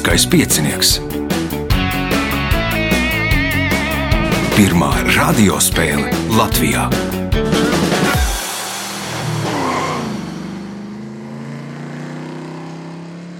[0.00, 0.90] Lieliskais piecinieks.
[4.56, 6.86] Pirmā radiospēle Latvijā.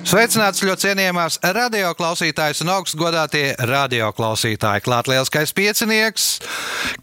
[0.04, 4.84] Sveicināts ļoti cienījamās radioklausītājas un augstgadātie radioklausītāji.
[4.84, 6.28] Klāt lielskais piecinieks,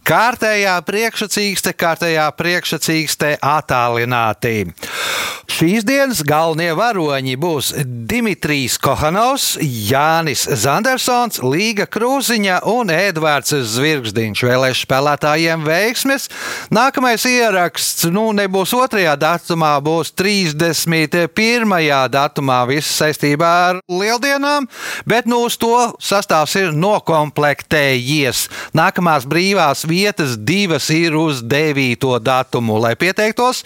[0.06, 4.68] kārtējā priekšsacīkste, kārtējā priekšsacīkste attālināti.
[5.48, 7.70] Šīs dienas galvenie varoņi būs
[8.08, 14.44] Dimitrijs Kohanovs, Jānis Zandersons, Līga Krūziņa un Edvards Zvirgzdiņš.
[14.44, 16.28] Vēlēšu spēlētājiem veiksmes.
[16.76, 19.06] Nākamais ieraksts nu, nebūs 2.
[19.18, 21.32] datumā, būs 31.
[22.12, 22.60] datumā.
[22.68, 24.68] Viss saistībā ar lieldienām,
[25.08, 25.72] bet nu uz to
[26.04, 28.44] sastāvs ir nokomplektējies.
[28.78, 32.20] Nākamās brīvās vietas divas ir uz 9.
[32.20, 33.64] datumu, lai pieteiktos.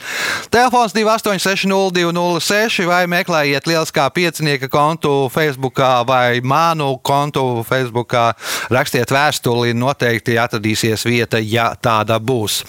[0.53, 8.15] Telefons 286 0206 vai meklējiet lieliskā piecinieka kontu Facebook vai manu kontu Facebook.
[8.71, 12.61] Rakstiet vēstuli, noteikti atradīsies vieta, ja tāda būs.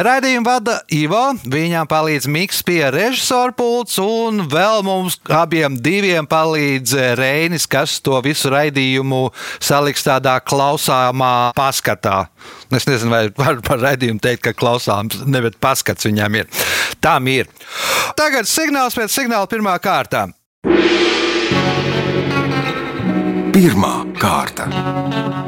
[0.00, 1.20] Raidījumu vada Ivo,
[1.52, 8.16] viņam palīdz Miks pie režisora pults, un vēl mums abiem diviem palīdz Reinis, kas to
[8.24, 9.26] visu raidījumu
[9.60, 12.24] saliks tādā klausāmā paskatā.
[12.72, 16.48] Es nezinu, vai var par raidījumu teikt, ka klausāms, nevis paskats viņam ir.
[17.04, 17.50] Tam ir.
[18.16, 20.30] Tagad signāls pēc signāla pirmā kārta.
[23.52, 25.41] Pirmā kārta.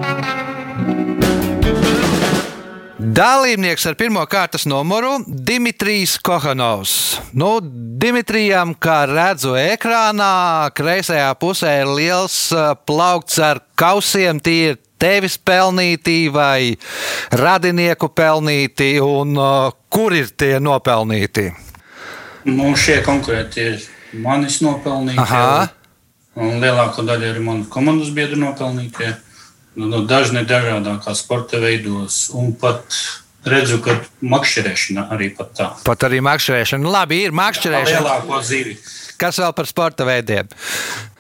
[3.15, 7.21] Dalībnieks ar pirmā kārtas numuru- Dimitrijs Kohanovs.
[7.33, 12.39] Nu, Dimitrijam, kā redzu ekrānā, kreisajā pusē ir liels
[12.87, 14.41] plaukts ar kausiem.
[14.43, 16.75] Tie ir tevis pelnīti vai
[17.31, 21.53] radinieku pelnīti, un uh, kur ir tie nopelnīti?
[22.45, 25.23] Nu, šie konkrēti ir manis nopelnītie.
[25.23, 25.69] Aha.
[26.35, 29.15] Un lielāko daļu ir manu komandas biedru nopelnītie.
[29.75, 32.85] Nu, nu, daži nedažādākās sporta veidos, un pat
[33.49, 35.71] redzu, ka makšķerēšana arī pat tā.
[35.87, 36.93] Pat arī makšķerēšana.
[36.95, 38.05] Labi, ir makšķerēšana.
[38.05, 38.77] Lielāko zivi.
[39.21, 40.51] Kas vēl par sporta veidiem?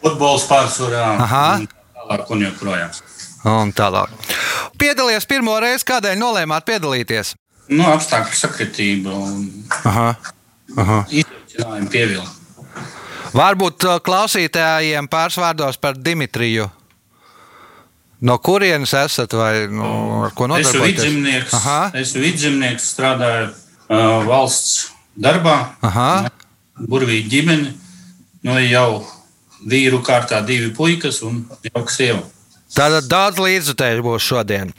[0.03, 1.09] Futbols pārsvarā.
[1.25, 1.47] Aha.
[1.61, 1.67] Un
[1.99, 2.95] tālāk un joprojām.
[3.51, 4.15] Un tālāk.
[4.81, 7.35] Piedalīties pirmo reizi, kādēļ nolēmāt piedalīties?
[7.73, 9.51] Nu, apstākļu sakritība un
[11.11, 12.41] izaicinājumi pievilkt.
[13.35, 16.69] Varbūt uh, klausītājiem pāris vārdos par Dimitriju.
[18.25, 21.55] No kurienes esat vai no, ar ko Esmu vidzemnieks,
[22.01, 26.31] esmu vidzemnieks strādāju uh, valsts darbā, Aha.
[26.89, 27.75] burvīgi ģimeni.
[28.45, 29.05] Nu, jau
[29.69, 32.23] vīru kārtā divi puikas un jauka sieva.
[32.75, 34.73] Tātad daudz līdzjutēju būs šodien.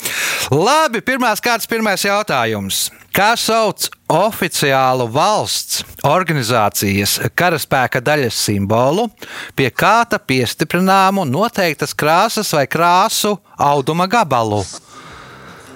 [0.51, 2.89] Labi, pirmās kārtas, pirmais jautājums.
[3.15, 9.07] Kā sauc oficiālu valsts organizācijas karaspēka daļas simbolu,
[9.55, 14.59] pie kāta piestiprināmu noteiktas krāsas vai krāsu auduma gabalu?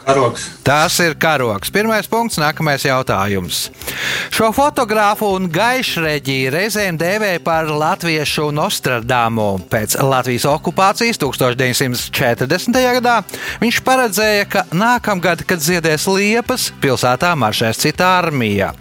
[0.05, 0.45] Karoks.
[0.63, 1.71] Tas ir karoks.
[1.73, 3.67] Pirmais punkts, nākamais jautājums.
[4.33, 9.47] Šo fotogrāfu un gaišreģi reizēm dēvēja par latviešu Nostradamu.
[9.71, 12.79] Pēc Latvijas okupācijas 1940.
[12.99, 13.15] gadā
[13.61, 18.71] viņš paredzēja, ka nākamgad, kad ziedēs liepas, pilsētā maršēs cita armija.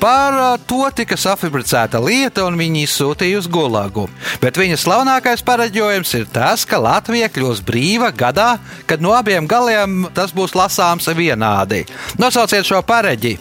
[0.00, 4.08] Par to tika safabricēta lieta un viņi izsūtīja uz Gulagu.
[4.42, 8.56] Bet viņa slavenākais pareģojums ir tas, ka Latvija kļūs brīva gadā,
[8.86, 11.84] kad no abiem galiem tas būs lasāms vienādi.
[12.22, 13.36] Nosauciet šo pareģi.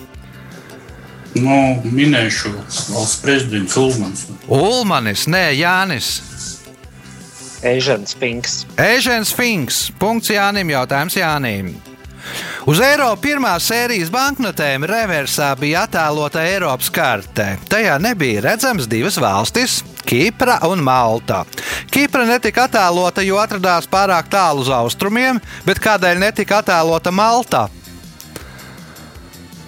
[1.40, 2.52] Nu, minēšu
[2.92, 4.26] valsts prezidents Ulmans.
[4.52, 6.18] Ulmanis, nē, Jānis.
[7.62, 8.66] Ežens Pinks.
[8.76, 9.86] Ežens Finks.
[10.02, 10.74] Punkts Jānim.
[10.74, 11.76] Jautājums Jānim.
[12.70, 17.48] Uz eiro pirmās sērijas banknotēm reversā bija attēlota Eiropas karte.
[17.70, 21.46] Tajā nebija redzamas divas valstis- Kipra un Malta.
[21.88, 27.70] Kipra netika attēlota, jo atradās pārāk tālu uz austrumiem, bet kādēļ netika attēlota Malta?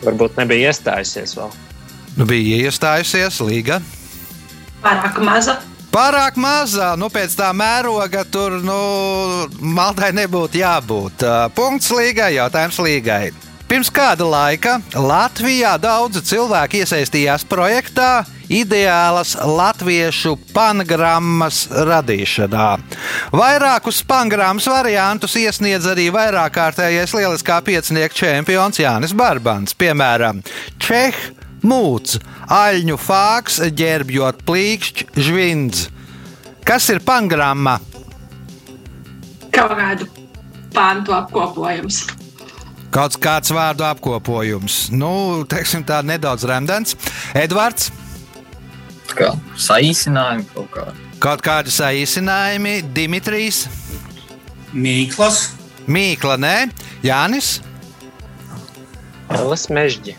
[0.03, 1.53] Varbūt nebija iestājusies vēl.
[2.18, 3.79] Nu, bija iestājusies Līga.
[4.83, 5.56] Pārāk maza.
[5.94, 8.77] Pārāk mazā, nu pēc tā mēroga tur nu,
[9.63, 11.23] Maltai nebūtu jābūt.
[11.56, 13.31] Punkts līgai, jautājums līgai.
[13.68, 18.24] Pirms kāda laika Latvijā daudzi cilvēki iesaistījās projektā
[18.54, 22.68] Ideālas latviešu pangrammas radīšanā.
[23.33, 30.44] Vairākus pangrammas variantus iesniedz arī vairāk kārtējais lieliskā piecinieka čempions Jānis Barbans, piemēram,
[30.77, 31.31] Čehijas
[31.63, 32.19] mūts,
[32.51, 35.88] aļņu fāks, ģērbjot plīkšķi, žvindz.
[36.68, 37.80] Kas ir pangramma?
[39.54, 40.09] Kaut kādu
[40.75, 42.04] pāntu apkopojums.
[42.94, 44.88] Kaut kāds vārdu apkopojums.
[44.94, 46.94] Nu, teiksim tā nedaudz remdens.
[47.34, 47.90] Edvards,
[49.13, 50.86] Kā saīsinājumi kaut kā.
[51.24, 53.68] Kaut kādi saīsinājumi Dimitrijs,
[54.74, 55.51] Mīklas,
[55.86, 56.56] Mīkla, nē,
[57.06, 57.60] Jānis.
[59.34, 60.18] Elas mežģi.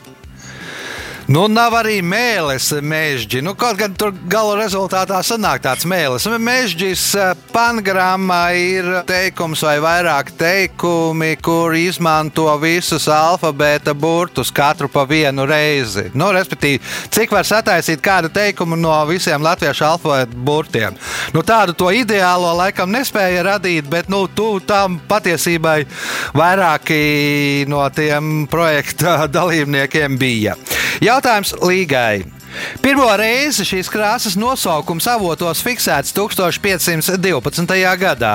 [1.25, 3.41] Nu, nav arī mēlis, mežģi.
[3.41, 6.27] Nu, kaut gan tur gala rezultātā sanāk tāds mēlis.
[6.29, 15.07] Mežģis eh, pangramā ir teikums vai vairāk teikumi, kur izmanto visus alfabēta burtus katru pa
[15.09, 16.11] vienu reizi.
[16.13, 16.83] Nu, respektīvi,
[17.17, 21.01] cik var sataisīt kādu teikumu no visiem latviešu alfabēta burtiem.
[21.33, 25.79] Nu, tādu to ideālo laikam nespēja radīt, bet nu, tu tam patiesībai
[26.37, 30.61] vairāki no tiem projekta dalībniekiem bija.
[31.15, 32.25] Jautājums Līgai.
[32.83, 37.75] Pirmo reizi šīs krāsas nosaukums avotos fiksēts 1512.
[38.01, 38.33] gadā.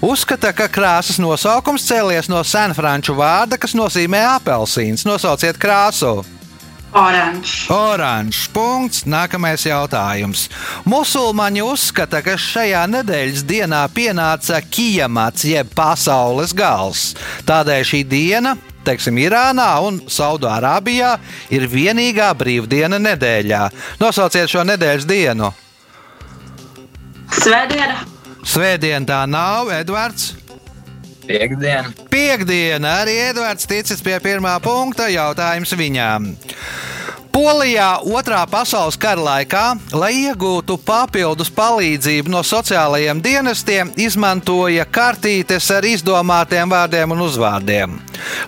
[0.00, 5.04] Uzskata, ka krāsas nosaukums cēlies no senfranču vārda, kas nozīmē apelsīns.
[5.08, 6.22] Nosauciet krāsu!
[6.96, 7.68] Oranžs.
[7.72, 9.04] Oranžs punkts.
[9.08, 10.48] Nākamais jautājums.
[10.88, 17.10] Musulmaņi uzskata, ka šajā nedēļas dienā pienāca Kijamats, jeb pasaules gals.
[17.48, 18.56] Tādēļ šī diena,
[18.86, 21.14] teiksim, Irānā un Saudārābijā
[21.54, 23.64] ir vienīgā brīvdiena nedēļā.
[24.02, 25.52] Nosauciet šo nedēļas dienu.
[27.38, 28.02] Svētdiena.
[28.42, 30.32] Svētdiena tā nav, Edvards.
[31.22, 31.92] Piektdiena.
[32.10, 35.06] Piektdiena arī Edvards ticis pie pirmā punkta.
[35.12, 36.32] Jautājums viņām.
[37.32, 39.62] Polijā otrā pasaules kara laikā,
[39.96, 47.96] lai iegūtu papildus palīdzību no sociālajiem dienestiem, izmantoja kartītes ar izdomātiem vārdiem un uzvārdiem.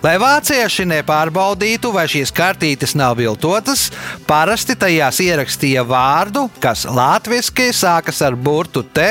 [0.05, 3.87] Lai vācieši nepārbaudītu, vai šīs kartītes nav viltotas,
[4.29, 9.09] parasti tajās ierakstīja vārdu, kas latviešu sākas ar burtu T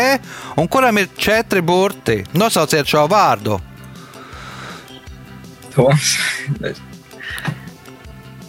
[0.54, 2.22] un kuram ir četri burti.
[2.38, 3.58] Nosauciet šo vārdu.
[5.74, 6.18] Toms.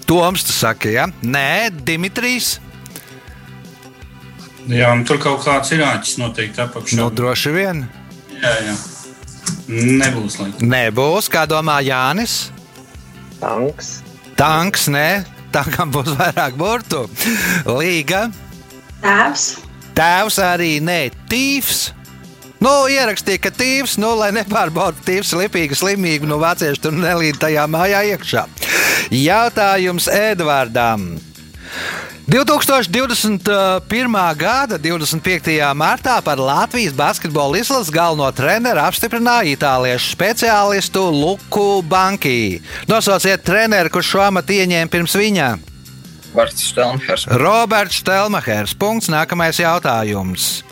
[0.05, 1.07] Toms, tu saki, ja?
[1.25, 2.59] Nē, Dimitrijs.
[4.69, 6.97] jā, un tur kaut kāds ir āķis noteikti apakšā.
[6.99, 7.85] Nu, droši vien.
[8.41, 8.75] jā, jā.
[9.67, 10.67] Nebūs laikam.
[10.69, 12.51] Nebūs, kā domā Jānis.
[13.41, 13.99] Tanks.
[14.37, 15.23] Tanks, nē,
[15.53, 17.05] tankam būs vairāk burtu.
[17.65, 18.27] Līga,
[19.01, 19.45] Tēvs.
[19.97, 20.99] tēvs arī nē,
[21.29, 21.91] tīvs.
[22.61, 27.65] Nu, ierakstīja, ka tīvs, nu, lai nepārbauda tīvs, lipīgu, slimīgu, nu, vācieši tur nelīd tajā
[27.69, 28.45] mājā iekšā.
[29.11, 31.15] Jautājums Edvardam.
[32.25, 33.45] 2021.
[34.35, 35.59] gada 25.
[35.77, 42.61] martā par Latvijas basketbola izlases galveno treneru apstiprināja itāliešu speciālistu Luku Banki.
[42.89, 45.49] Nosauciet treneru, kurš šo amatu ieņēma pirms viņa.
[46.35, 47.27] Vārds Stelnhers.
[47.39, 48.73] Roberts Stelmachers.
[48.75, 49.07] Punkts.
[49.13, 50.65] Nākamais jautājums.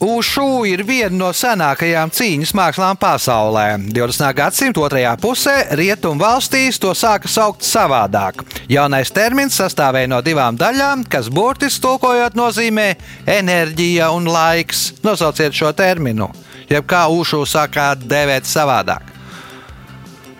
[0.00, 3.66] Ušu ir viena no senākajām cīņas mākslām pasaulē.
[3.92, 4.30] 20.
[4.38, 8.40] gadsimta otrajā pusē rietumu valstīs to sāka saukt savādāk.
[8.72, 12.86] Jaunais termins sastāvēja no divām daļām, kas burtiski tulkojot nozīmē
[13.28, 14.86] enerģija un laiks.
[15.04, 16.30] Nosauciet šo terminu,
[16.72, 19.04] jeb kā ušu sākā dēvēt savādāk.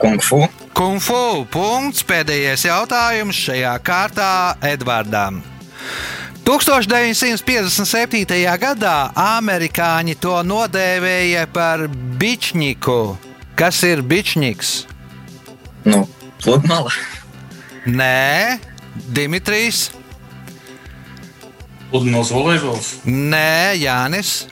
[0.01, 0.41] Kung Fu.
[0.73, 2.01] Kung fu punkts.
[2.09, 4.33] Pēdējais jautājums šajā kārtā
[4.65, 5.43] Edvardam.
[6.46, 8.58] 1957.
[8.60, 11.87] gadā amerikāņi to nodēvēja par
[12.20, 13.00] bičņiku.
[13.58, 14.75] Kas ir bičņiks?
[15.88, 16.04] Nu,
[16.42, 16.90] pludmale.
[17.87, 18.59] Nē,
[19.16, 19.90] Dimitrijs,
[21.90, 22.92] Pludmales volejbols.
[23.04, 24.47] Nē, Jānis,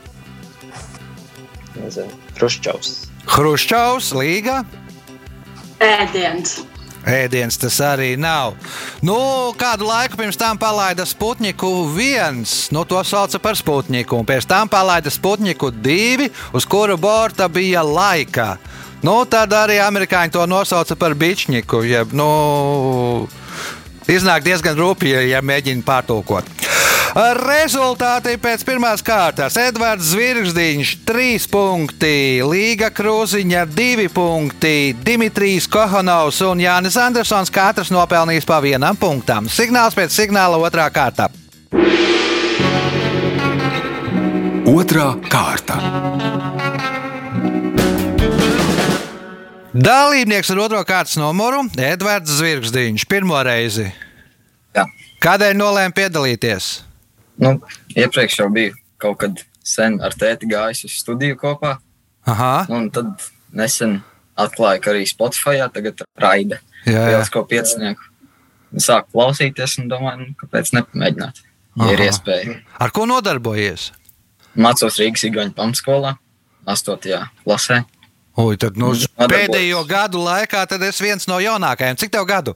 [1.79, 2.11] Nezinu.
[2.39, 2.95] Hruščovs.
[3.29, 4.63] Hruščovs, Līga.
[5.85, 6.59] Ēdiens.
[7.09, 8.55] Ēdiens tas arī nav.
[9.01, 9.17] Nu,
[9.59, 14.69] kādu laiku pirms tam palaida Sputniku viens, nu, to sauca par Sputniku, un pēc tam
[14.69, 18.57] palaida Sputniku divi, uz kuru borta bija laika.
[19.03, 21.85] Nu, tad arī amerikāņi to nosauca par bičņiku.
[21.87, 22.29] Jeb, nu,
[24.11, 26.51] iznāk diezgan rūpīgi, ja mēģina pārtulkot.
[27.17, 29.57] Rezultāti pēc pirmās kārtas.
[29.57, 38.49] Edvards Zvirgždiņš 3 punkti, Līga Krūziņa 2 punkti, Dimitrijs Kohanovs un Jānis Andersons katrs nopelnījis
[38.49, 39.49] pa vienam punktam.
[39.49, 41.31] Signāls pēc signāla otrā kārta.
[44.69, 45.79] Otra kārta.
[49.79, 53.07] Dalībnieks ar otro kārtas numuru- Edvards Zvirgždiņš.
[53.09, 53.89] Pirmo reizi.
[54.77, 54.85] Jā.
[55.25, 56.88] Kādēļ nolēma piedalīties?
[57.39, 57.59] Nu,
[57.95, 61.77] iepriekš jau biju kaut kad sen ar tēti gājis uz studiju kopā.
[62.29, 64.01] Aha, un tad nesen
[64.39, 67.05] atklāju, ka arī Spotify tagad raida jā, jā.
[67.13, 68.09] lielisko piecinieku.
[68.77, 71.39] Sāku klausīties un domāju, nu, kāpēc nepamēģināt,
[71.81, 72.09] ja ir Aha.
[72.11, 72.59] iespēja.
[72.85, 73.93] Ar ko nodarbojies?
[74.59, 76.19] Mācos Rīgas Igaunijas pamatskolā,
[76.69, 77.23] 8.
[77.47, 77.85] klasē.
[78.39, 79.33] Ui, tad, nu, Nodarbojos.
[79.33, 81.97] pēdējo gadu laikā tad es viens no jaunākajiem.
[81.99, 82.55] Cik tev gadu?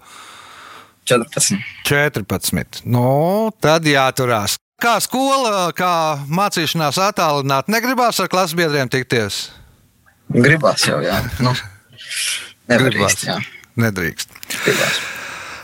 [1.11, 1.59] 14.
[1.89, 2.85] 14.
[2.87, 4.55] Nu, tad jāturās.
[4.83, 5.93] Kā skola, kā
[6.33, 9.45] mācīšanās attālināt, negribās ar klases biedriem tikties?
[10.33, 11.19] Gribās jau, jā.
[11.45, 11.53] Nu,
[12.71, 13.19] nevar Gribās.
[13.27, 13.39] jā.
[13.81, 14.33] Nedrīkst.
[14.65, 15.01] Gribās.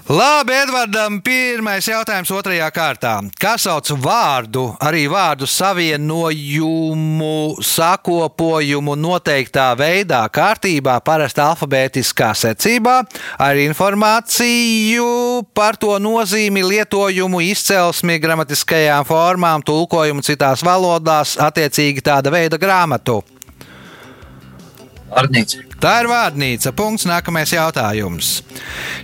[0.09, 3.11] Labi, Edvardam, pirmais jautājums otrajā kārtā.
[3.37, 7.29] Kā sauc vārdu, arī vārdu savienojumu,
[7.61, 12.97] sakopojumu noteiktā veidā, kārtībā, parasti alfabētiskā secībā,
[13.37, 22.57] ar informāciju par to nozīmi, lietojumu, izcelsmi, gramatiskajām formām, tulkojumu citās valodās, attiecīgi tāda veida
[22.57, 23.21] grāmatu?
[25.13, 25.68] Vārnīca.
[25.79, 26.73] Tā ir vārnīca.
[26.75, 27.07] Punkts.
[27.09, 28.41] Nākamais jautājums.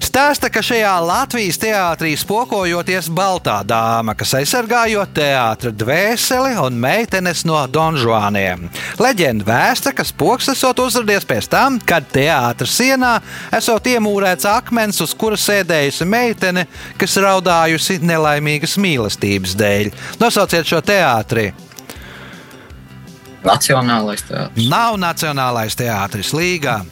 [0.02, 7.60] Stāsta, ka šajā Latvijas teātrī spokojoties baltā dāma, kas aizsargājot teātra dvēseli un meitenes no
[7.70, 8.66] donžuāniem.
[8.98, 13.14] Leģenda vēsta, ka spoks esot uzradies pēc tam, kad teātra sienā
[13.54, 16.66] esot iemūrēts akmens, uz kura sēdējusi meitene,
[16.98, 19.94] kas raudājusi nelaimīgas mīlestības dēļ.
[20.22, 21.52] Nosauciet šo teātri!
[23.44, 24.68] Nacionālais teātris.
[24.72, 26.82] Nav Nacionālais teātris Līgā.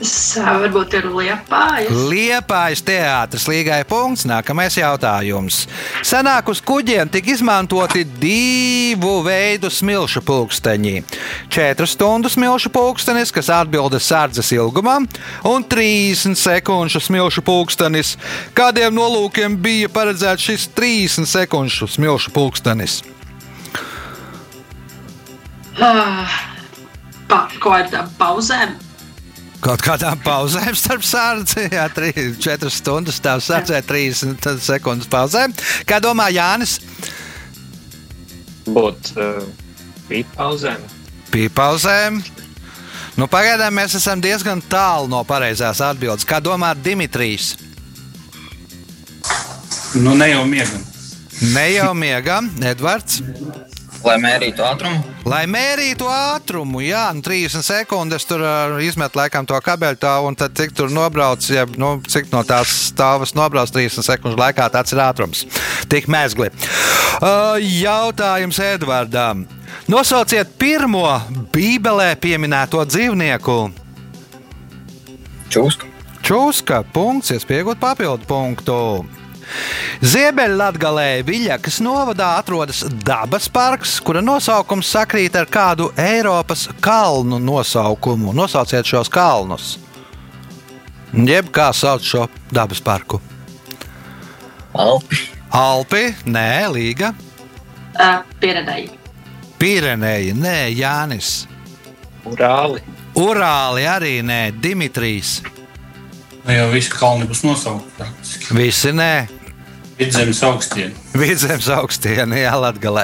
[0.00, 1.90] Tas varbūt ir liepājas.
[2.08, 4.24] Liepājas teātris līgai punkts.
[4.24, 5.66] Nākamais jautājums.
[6.08, 10.94] Senāk uz kuģiem tika izmantoti divu veidu smilšu pulksteņi.
[11.52, 15.04] Četru stundu smilšu pulkstenis, kas atbilda sardzes ilgumam,
[15.44, 18.16] un 30 sekundžu smilšu pulkstenis.
[18.56, 23.02] Kādiem nolūkiem bija paredzēts šis 30 sekundžu smilšu pulkstenis?
[25.80, 26.40] Ah,
[27.30, 28.74] Pa, ko ar tām pauzēm?
[29.62, 35.54] Kaut kādām pauzēm starp sārdzi, jā, 4 stundas stāv sārdzē, 30 sekundes pauzēm.
[35.86, 36.78] Kā domā Jānis?
[38.66, 39.44] Būt uh,
[40.08, 40.82] pīpauzēm.
[41.30, 42.22] Pīpauzēm.
[43.20, 46.26] Nu, pagaidām mēs esam diezgan tālu no pareizās atbildes.
[46.26, 47.52] Kā domā Dimitrijs?
[50.00, 50.86] Nu, ne jau miegam.
[51.54, 53.20] Ne jau miegam, Edvards.
[54.04, 59.58] Lai mērītu ātrumu, Lai mērītu ātrumu, jā, nu, 30 sekundes tur uh, izmet laikam to
[59.60, 64.06] kabeļu tā, un tad cik tur nobrauc, ja, nu, cik no tās stāvas nobrauc 30
[64.06, 65.44] sekundžu laikā, tāds ir ātrums.
[65.92, 66.48] Tik mēzgli.
[67.20, 69.44] Uh, jautājums Edvardam.
[69.90, 71.04] Nosauciet pirmo
[71.52, 73.60] Bībelē pieminēto dzīvnieku.
[75.52, 75.90] čūska,
[76.24, 78.76] Čūska, punkts, iespējot papildu punktu.
[80.00, 88.34] Ziemeļlatgalē Viļakas novadā atrodas dabas parks, kura nosaukums sakrīt ar kādu Eiropas kalnu nosaukumu.
[88.36, 89.78] Nosauciet šos kalnus.
[91.12, 93.18] Jeb kā sauc šo dabas parku?
[94.74, 97.14] Alpi, Alpi, nē, Līga,
[98.00, 98.92] Uh, Pieredēji.
[99.60, 101.44] Pirenēji, nē, Jānis,
[102.28, 102.80] Urāli.
[103.18, 105.40] Urāli arī nē, Dimitrijs.
[106.44, 108.06] Nu, jau visi kalni būs nosaukti.
[108.56, 109.39] Visi nē.
[110.00, 110.94] Vidzemes augstieni.
[111.12, 113.02] Vidzemes augstienē, jā, Latvijā.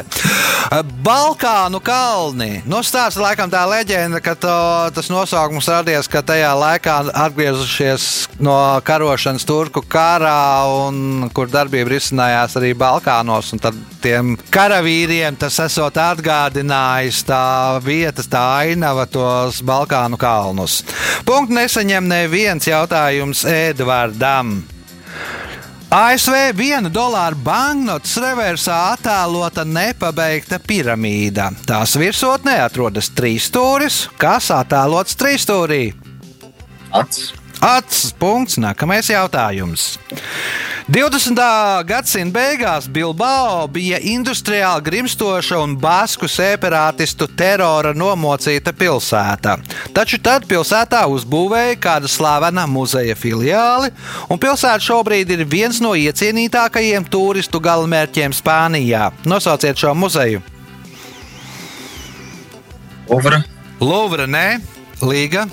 [1.04, 2.62] Balkānu kalni.
[2.64, 4.54] Nu, stāsta laikam tā leģenda, ka to,
[4.96, 6.94] tas nosaukums radies, ka tajā laikā
[7.26, 8.06] atgriezušies
[8.40, 8.54] no
[8.86, 13.52] karošanas turku karā, un kur darbība risinājās arī Balkānos.
[13.60, 17.42] Tad tiem karavīriem tas esot atgādinājis tā
[17.84, 20.80] vieta, tā ainava tos Balkānu kalnus.
[21.28, 24.56] Punkts nesaņem neviens jautājums Edvardam.
[25.86, 31.52] ASV viena dolāra banknotes reversā attēlota nepabeigta piramīda.
[31.68, 35.94] Tās virsotnē atrodas trīs stūris, kas attēlots trīs stūrī.
[36.90, 37.30] acis,
[37.62, 39.94] Acis punkts, nākamais jautājums.
[40.86, 41.34] 20.
[41.84, 49.56] gadsimta beigās Bilbao bija industriāli grimstoša un basku separātistu terora nomocīta pilsēta.
[49.90, 53.90] Taču tad pilsētā uzbūvēja kāda slavena muzeja filiāli,
[54.30, 59.10] un pilsēta šobrīd ir viens no iecienītākajiem turistu galamērķiem Spānijā.
[59.26, 60.44] Nosauciet šo muzeju.
[63.10, 63.42] Uvra,
[63.82, 64.48] Louvre, nē,
[65.02, 65.48] Līga.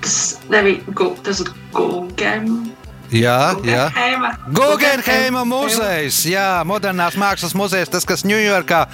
[0.00, 1.42] Tas nebija tas
[1.74, 2.70] Guggen.
[3.10, 3.88] Jā, jā.
[3.90, 4.30] Guggenheima.
[4.54, 8.84] Guggenheima muzejs, jā, modernās mākslas muzejs, tas, kas Ņujorkā.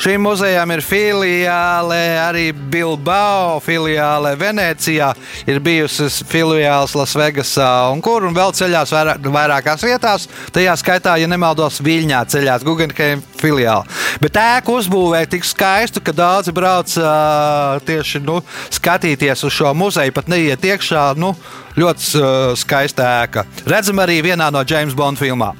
[0.00, 5.12] Šīm muzejām ir filiāle, arī Bilbao filiāle, Venecijā
[5.46, 10.26] ir bijusi filiāls Lasvegasā un kur un vēl ceļās vairāk, vairākās vietās.
[10.54, 13.88] Tajā skaitā, ja nemaldos, Viļņā ceļās Guggenheima filiāle.
[14.22, 18.40] Bet ēku uzbūvēja tik skaistu, ka daudzi brauc uh, tieši nu,
[18.72, 21.10] skatīties uz šo muzeju, pat neiet iekšā.
[21.20, 21.34] Nu,
[21.80, 23.44] Ļoti uh, skaista ēka.
[23.70, 25.58] Redzam arī vienā no James Bond filmām.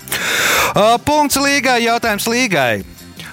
[0.75, 2.82] Uh, punkts līgai, jautājums līgai.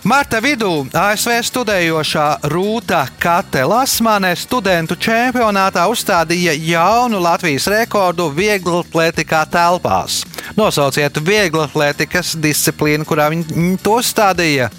[0.08, 10.22] Marta vidū ASV studējošā Rūta Kate Lasmane studentu čempionātā uzstādīja jaunu Latvijas rekordu vieglatlētikā telpās.
[10.56, 14.70] Nosauciet vieglu atletikas disciplīnu, kurā viņi, to stādīja.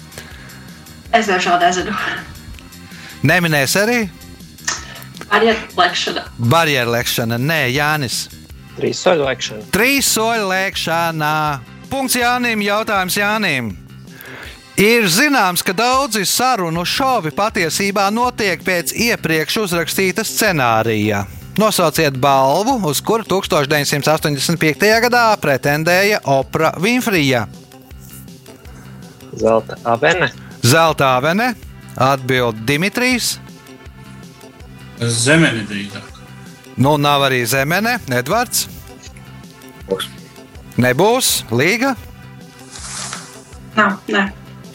[1.13, 1.93] Es šādu nezinu.
[3.25, 4.09] Neminēs arī
[5.29, 6.23] Barjeru lekšana.
[6.37, 7.37] barjeru lēkšana.
[7.37, 8.29] Nē, Jānis.
[8.79, 9.67] Trīs soļu lēkšana.
[9.71, 11.35] Trīs soļu lēkšanā.
[11.89, 13.73] Punkts Jānim, jautājums Jānim.
[14.79, 21.25] Ir zināms, ka daudzi sarunu šovi patiesībā notiek pēc iepriekš uzrakstīta scenārija.
[21.59, 24.85] Nosauciet balvu, uz kuru 1985.
[25.03, 27.41] gadā pretendēja Opra Winfrija.
[29.35, 30.29] Zelta avene.
[30.63, 31.49] Zelta avene,
[31.99, 33.33] atbild Dimitrijs.
[34.99, 36.23] Zemeni drīzāk.
[36.79, 38.69] Nu, nav arī zemene, Edvards.
[39.89, 40.07] Būs.
[40.79, 41.97] Nebūs Līga.
[43.75, 44.29] Nav, nē.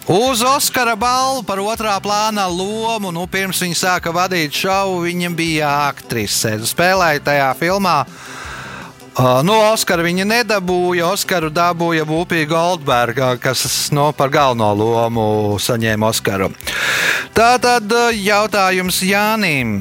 [0.05, 5.71] Uz Oskara balvu par otrā plāna lomu, nu, pirms viņa sāka vadīt šovu, viņa bija
[5.89, 6.59] aktrise.
[6.61, 8.03] Spēlēja tajā filmā.
[9.15, 11.09] Uh, no Oskara viņa nedabūja.
[11.09, 13.65] Oskaru dabūja Vupija Goldberga, kas
[13.97, 16.51] no, par galveno lomu saņēma Oskaru.
[17.33, 19.79] Tā tad uh, jautājums Jānim.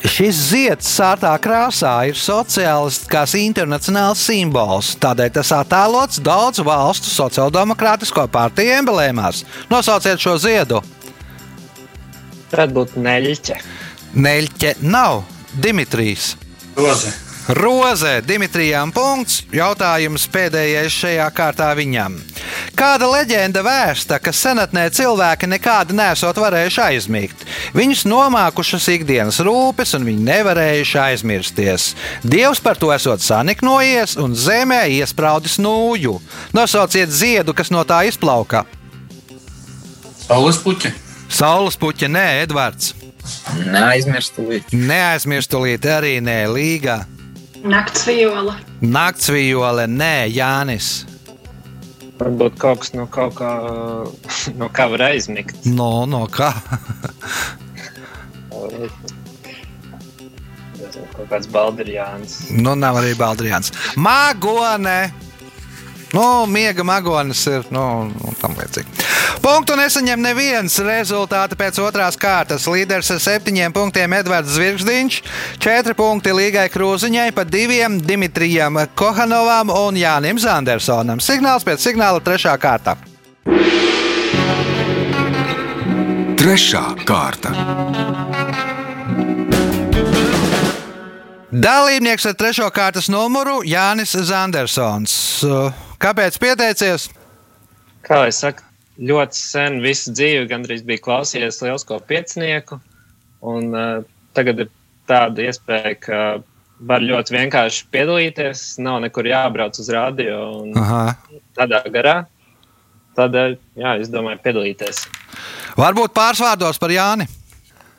[0.00, 4.94] Šis zieds sārtā krāsā ir sociālistiskās internacionāls simbols.
[5.02, 9.44] Tādēļ tas attēlots daudzu valstu sociāldemokrātisko partiju emblēmās.
[9.68, 10.80] Nosauciet šo ziedu.
[12.50, 13.58] Varētu būt neļķe.
[14.16, 15.22] Neļķe nav
[15.60, 16.32] Dimitrijs.
[17.48, 18.20] Roze.
[18.26, 19.40] Dimitrijam punkts.
[19.52, 22.18] Jautājums pēdējais šajā kārtā viņam.
[22.78, 27.44] Kāda leģenda vēsta, ka senatnē cilvēki nekādi nesot varējuši aizmigt?
[27.76, 31.90] Viņus nomākušas ikdienas rūpes, un viņi nevarējuši aizmirsties.
[32.22, 36.18] Dievs par to esot saniknojies un zemē iespraudis nūju.
[36.56, 38.64] Nosauciet ziedu, kas no tā izplauka.
[40.26, 40.92] Saules puķi.
[41.30, 42.94] Saules puķa, nē, Edvards.
[43.66, 44.78] Neaizmirstu līdzi.
[44.88, 47.02] Neaizmirstu līdzi arī nē, Līga.
[47.60, 48.54] Nakts viola.
[48.80, 51.04] Naktsvijole, nē, Jānis.
[52.20, 53.50] Varbūt kaut kas no kaut kā,
[54.60, 55.64] no kā var aizmigt.
[55.68, 56.52] No, no kā?
[61.20, 62.38] Kaut kāds baldirijāns.
[62.56, 63.72] Nu, nav arī Baldrians.
[64.00, 65.12] Māgone!
[66.12, 69.06] Nu, miega magonis ir nu, nu, tam līdzīgi.
[69.44, 70.78] Punktu nesaņem neviens.
[70.82, 72.66] Rezultāti pēc otrās kārtas.
[72.70, 75.20] Līderis ar septiņiem punktiem Edvards Zvirgždiņš,
[75.62, 81.22] četri punkti Līgai Krūziņai, pa diviem Dimitrijam Kohanovam un Jānim Zandersonam.
[81.22, 82.96] Signāls pēc signāla trešā kārta.
[86.40, 87.54] Trešā kārta.
[91.50, 95.14] Dalībnieks ar trešo kārtas numuru Jānis Zandersons.
[96.00, 97.10] Kāpēc pieteicies?
[98.06, 98.64] Kā lai saka,
[98.96, 102.78] ļoti sen visu dzīvi gandrīz bija klausījies lielisko piecinieku.
[103.44, 104.00] Un, uh,
[104.36, 104.70] tagad ir
[105.10, 106.20] tāda iespēja, ka
[106.88, 108.64] var ļoti vienkārši piedalīties.
[108.80, 111.04] Nav nekur jābrauc uz radio un Aha.
[111.58, 112.16] tādā garā.
[113.18, 115.04] Tādēļ, jā, es domāju, piedalīties.
[115.76, 117.28] Varbūt pāris vārdos par Jāni.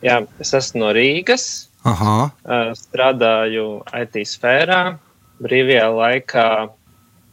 [0.02, 2.32] Jā, es esmu no Rīgas, Aha.
[2.32, 4.84] uh, strādāju IT sfērā.
[5.42, 6.48] Brīvajā laikā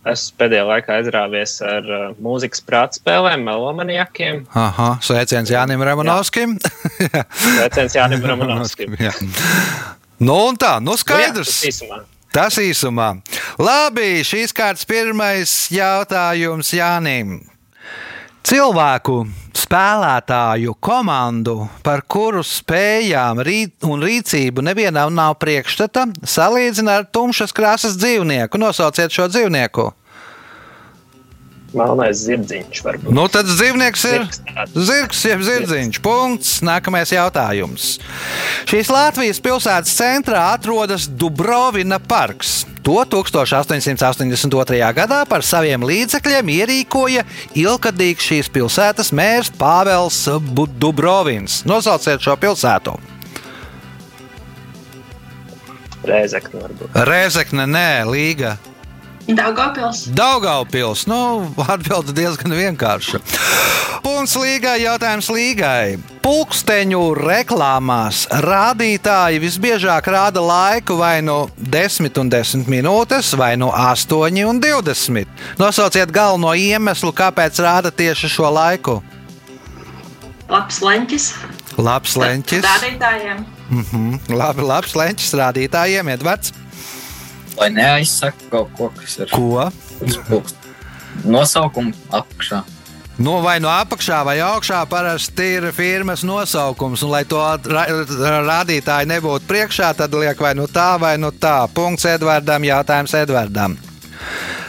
[0.06, 4.44] esmu pēdējā laikā aizrāvies ar uh, mūzikas prātspēlēm, melomaniakiem.
[4.56, 4.90] Aha.
[5.04, 6.56] Sveiciens Jānim Ramanovskim.
[6.62, 8.94] Sveiciens Jānim Romanovskim.
[9.08, 9.12] Jā.
[10.18, 11.52] Nu, un tā, nu Nu, jā, skaidrs.
[11.61, 11.98] tas īsumā.
[12.34, 13.08] Tas īsumā.
[13.58, 17.38] Labi, šīs kārtas pirmais jautājums Jānim.
[18.48, 19.22] Cilvēku
[19.68, 23.42] spēlētāju komandu, par kuru spējām
[23.85, 28.61] un rīcību nevienam nav priekšstata, salīdzina ar tumšas krāsas dzīvnieku.
[28.61, 29.90] Nosauciet šo dzīvnieku.
[31.76, 33.12] Melnais zirdziņš varbūt.
[33.12, 34.22] Nu, tad dzīvnieks ir
[34.72, 35.98] Zirgs jeb zirdziņš.
[36.04, 36.54] Punkts.
[36.64, 37.98] Nākamais jautājums.
[38.68, 42.62] Šīs Latvijas pilsētas centrā atrodas Dubrovina parks.
[42.88, 44.78] To 1882.
[44.96, 47.26] gadā par saviem līdzekļiem ierīkoja
[47.61, 50.22] ilgadīgs šīs pilsētas mērs Pāvils
[50.81, 51.61] Dubrovins.
[51.68, 52.96] Nosauciet šo pilsētu.
[56.09, 56.98] Rēzekne varbūt.
[57.04, 58.57] Rezekne, nē, Līga.
[59.28, 60.06] Daugavpils.
[60.16, 61.04] Daugaupils.
[61.04, 63.20] Nu, atbilde diezgan vienkārša.
[64.00, 65.98] Punkts līgai, jautājums līgai.
[66.24, 74.46] Pulksteņu reklāmās rādītāji visbiežāk rāda laiku vai no 10 un 10 minūtes, vai no 8
[74.48, 75.28] un 20.
[75.60, 79.02] Nosauciet galveno iemeslu, kāpēc rāda tieši šo laiku.
[80.48, 81.28] Labs leņķis.
[81.76, 82.64] Labs leņķis.
[82.64, 83.44] Rādītājiem.
[83.68, 84.32] Mhm.
[84.32, 86.54] Labi, labs leņķis rādītājiem, Edvards.
[87.59, 89.68] Lai neaizsaka kaut ko, kas ir Ko?
[91.25, 92.62] Nosaukumu apakšā.
[93.18, 97.83] Nu, vai no apakšā vai augšā parasti ir firmas nosaukums, un lai to ra
[98.47, 101.64] rādītāji nebūtu priekšā, tad liek vai nu tā, vai nu tā.
[101.75, 103.75] Punkts Edvardam, jautājums Edvardam.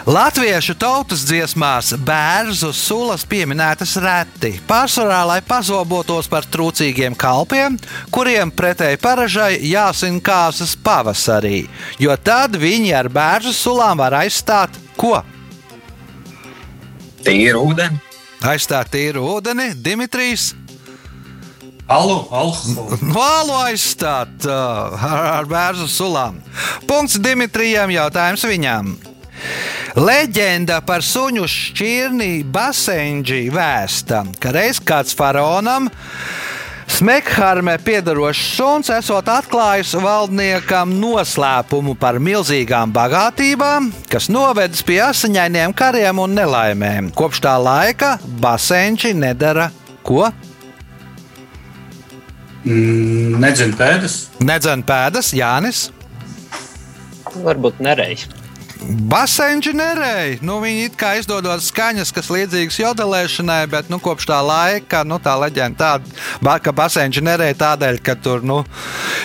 [0.07, 7.75] Latviešu tautas dziesmās bērnu sulas pieminētas reti, pārsvarā, lai pazobotos par trūcīgiem kalpiem,
[8.13, 11.65] kuriem pretēji paražai jāsin kāsas pavasarī,
[11.99, 15.19] jo tad viņi ar bērnu sulām var aizstāt ko?
[17.25, 17.99] Tīru ūdeni.
[18.47, 20.53] Aizstāt tīru ūdeni, Dimitrijs.
[21.89, 22.99] Alu, alkoholu.
[23.11, 26.37] Vālu aizstāt uh, ar, ar bērnu sulām.
[26.87, 28.93] Punkts Dimitrijam, jautājums viņam.
[29.97, 35.89] Leģenda par suņu šķirni Basenģi vēsta, ka reiz kāds faraonam
[36.89, 46.21] Smekharmē piedarošs suns esot atklājis valdniekam noslēpumu par milzīgām bagātībām, kas novedis pie asiņainiem kariem
[46.21, 47.11] un nelaimēm.
[47.15, 49.69] Kopš tā laika Basenģi nedara
[50.05, 50.27] ko?
[52.65, 54.19] Mm, Nedzinu pēdas.
[54.43, 55.87] Nedzen pēdas, Jānis.
[57.37, 58.27] Varbūt nereiz.
[58.79, 65.01] Basenģinerei, nu, viņi it kā izdodot skaņas, kas līdzīgas jodelēšanai, bet nu, kopš tā laika
[65.03, 68.61] nu, tā leģenda tāda, ka basenģinerei tādēļ, ka tur nu,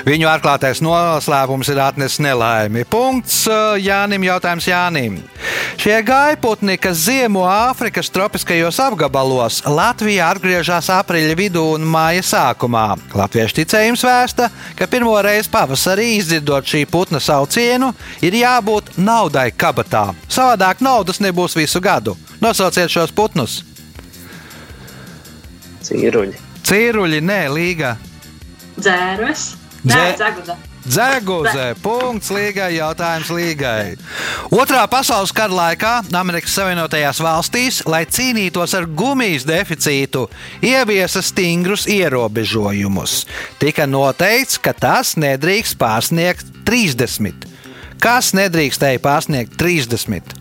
[0.08, 2.82] viņu atklātais noslēpums ir atnesis nelaimi.
[2.90, 5.20] Punkts uh, Jānim, jautājums Jānim.
[5.78, 12.86] Šie gaiputni, kas ziemo Āfrikas tropiskajos apgabalos, Latvijā atgriežas aprīļa vidū un māja sākumā.
[13.14, 17.92] Latviešu ticējums vēsta, ka pirmo reizi pavasarī izdzirdot šī putna saucienu,
[18.24, 20.14] ir jābūt naudai kabatā.
[20.28, 22.16] Savādāk naudas nebūs visu gadu.
[22.40, 23.62] Nosauciet šos putnus.
[25.84, 26.36] Cīruļi.
[26.64, 27.96] Cīruļi, nē, līga.
[28.78, 29.50] Dzērves.
[29.84, 30.56] Dzē- Nē, dzeguda.
[30.84, 33.96] Dzēguzē, punkts līgai, jautājums līgai.
[34.52, 40.26] Otrā pasaules kara laikā Amerikas Savienotajās valstīs, lai cīnītos ar gumijas deficītu,
[40.60, 43.24] ieviesa stingrus ierobežojumus.
[43.58, 47.48] Tika noteikts, ka tas nedrīkst pārsniegt 30.
[48.04, 50.34] Kas nedrīkstēja pārsniegt 30?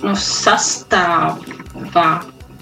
[0.00, 2.06] Nu, sastāvā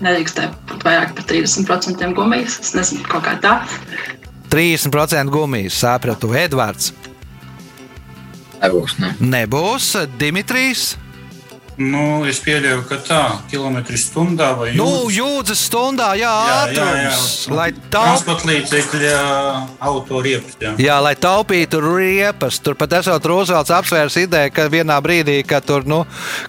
[0.02, 0.50] nedrīkstēja
[0.82, 2.58] vairāk par 30% gumijas.
[2.64, 3.54] Es nezinu, kaut kā tā.
[4.50, 6.90] 30% gumijas, sapratu, Edvards.
[8.60, 9.14] Nebūs, ne?
[9.22, 10.96] Nebūs Dimitrijs.
[11.80, 15.14] Nu, es pieļauju, ka tā, kilometri stundā vai Nu, jūdzes.
[15.16, 16.32] jūdzes stundā, jā,
[16.66, 17.48] ātrums.
[17.48, 17.88] Lai taupītu.
[17.94, 19.14] Transporta līdzekļa
[19.88, 20.58] autoriepas.
[20.60, 20.74] Jā.
[20.76, 25.88] Jā, lai taupītu riepas, tur pat esot Rūzelts apsvērs ideju, ka vienā brīdī, kad tur
[25.88, 26.02] nu,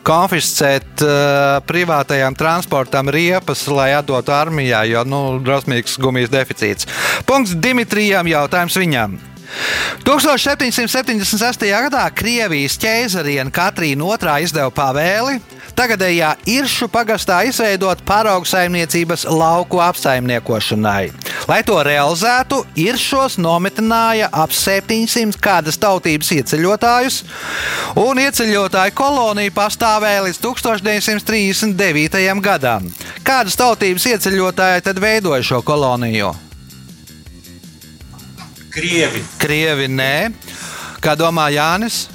[0.04, 6.92] konfiscēt uh, privātajam transportam riepas, lai atdotu armijā, jo nu, drosmīgs gumijas deficīts.
[7.24, 9.31] Punkts Dimitrijam, jautājums viņam.
[10.08, 11.66] 1776.
[11.88, 15.42] gadā Krievijas ķēzariene Katrīna II izdeva pavēli
[15.76, 21.12] tagadējā Iršu pagastā izveidot paraugu saimniecības lauku apsaimniekošanai.
[21.50, 27.24] Lai to realizētu, Iršos nometināja ap 700 kādas tautības ieceļotājus,
[28.00, 32.30] un ieceļotāju kolonija pastāvēja līdz 1939.
[32.46, 32.88] gadam.
[33.26, 36.34] Kādas tautības ieceļotāji tad veidoja šo koloniju?
[38.72, 39.24] Krievi.
[39.42, 40.32] Krievi nē.
[41.04, 42.06] Kā domā Jānis?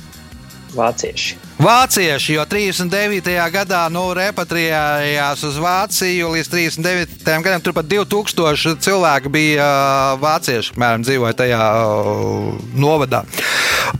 [0.77, 1.37] Vācieši.
[1.57, 3.31] Vācieši, jo 39.
[3.53, 7.25] gadā nu, repatriējās uz Vāciju līdz 39.
[7.25, 7.65] gadam.
[7.65, 13.25] Turpat 2000 cilvēku bija uh, vācieši, apmēram dzīvoja tajā uh, novadā.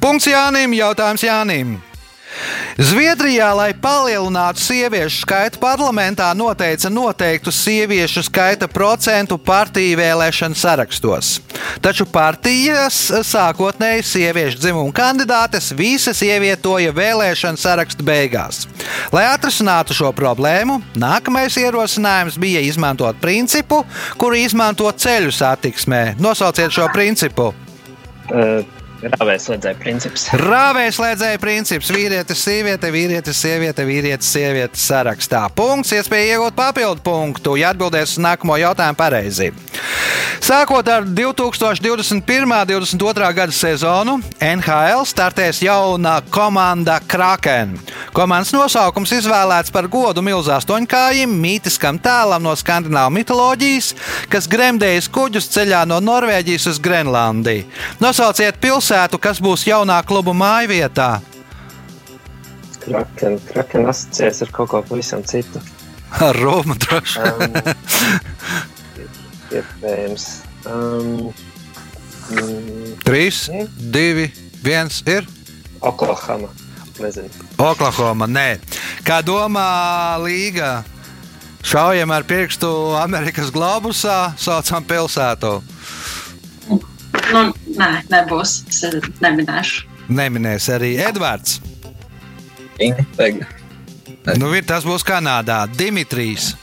[0.03, 1.79] Punkts Jānim, jautājums Jānim.
[2.77, 11.39] Zviedrijā, lai palielinātu sieviešu skaitu parlamentā, noteica noteiktu sieviešu skaita procentu partiju vēlēšanu sarakstos.
[11.81, 18.67] Taču partijas sākotnēji sieviešu dzimumu kandidātes visas ievietoja vēlēšanu sarakstu beigās.
[19.15, 23.83] Lai atrisinātu šo problēmu, nākamais ierosinājums bija izmantot principu,
[24.21, 26.05] kuru izmanto ceļu satiksmē.
[26.21, 27.55] Nosauciet šo principu.
[28.27, 30.23] Uh, Rāvēslēdzēja princips.
[30.41, 31.91] Rāvēslēdzēja princips.
[31.93, 35.43] Vīrietis, sieviete, vīrietis, sieviete, vīrietis, sieviete sarakstā.
[35.53, 39.51] Punkts, iespēja iegūt papildu punktu, ja atbildēs uz nākamo jautājumu pareizi.
[40.47, 42.47] Sākot ar 2021.
[42.47, 43.29] un 2022.
[43.37, 47.75] gada sezonu, NHL startēs jauna komanda Kraken.
[48.17, 53.93] Komandas nosaukums izvēlēts par godu milzu astoņkājim, mītiskam tēlam no skandināvu mitoloģijas,
[54.33, 57.67] kas gremdējas kuģus ceļā no Norvēģijas uz Grenlandiju.
[58.01, 58.86] Nosauciet pilsētu,
[59.19, 61.21] kas būs jaunā kluba mājvietā.
[62.87, 65.61] Kraken, kraken asociēs ar kaut ko pavisam citu.
[66.23, 67.19] Ar Romu droši.
[67.19, 67.57] Um,
[69.57, 70.27] Iespējams.
[70.67, 71.33] Um,
[72.31, 74.31] mm, 3, 2,
[74.63, 75.27] 1 ir.
[75.81, 76.49] Oklahoma.
[77.03, 77.29] Nezinu.
[77.61, 78.49] Oklahoma, nē.
[79.05, 80.85] Kā domā Līga?
[81.67, 85.59] Šaujam ar pirkstu Amerikas globusā, saucam pilsētu.
[87.33, 87.43] Nu,
[87.77, 88.57] nē, nebūs.
[88.69, 88.83] Es
[89.21, 89.85] neminēšu.
[90.09, 91.61] Neminēs arī Edvards.
[92.79, 93.47] Intega.
[94.37, 95.67] Nu, ir- tas būs Kanādā.
[95.77, 96.55] Dimitrijs.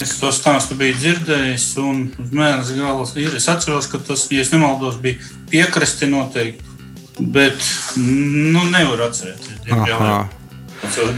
[0.00, 3.36] Es to stāstu biju dzirdējis, un uz mēnesi gala ir.
[3.36, 5.16] Es atceros, ka tas, ja es nemaldos, bija
[5.50, 6.64] piekrasti noteikti.
[7.18, 7.56] Bet,
[7.96, 9.62] nu, nevaru atcerēties.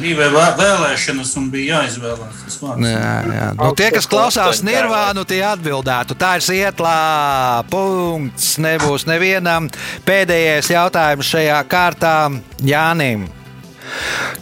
[0.01, 2.37] Bija vē- vēlēšanas, un bija jāizvēlās.
[2.83, 3.49] Jā, jā.
[3.59, 6.15] Nu, tie, kas klausās Nirvānu, tie atbildētu.
[6.19, 7.65] Tā ir sietlā.
[7.71, 8.57] Punkts.
[8.59, 9.69] Nebūs nevienam.
[10.07, 12.15] Pēdējais jautājums šajā kārtā
[12.63, 13.29] Jānim.